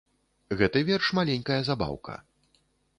Гэты 0.61 0.79
верш 0.89 1.11
маленькая 1.19 1.61
забаўка. 1.71 2.21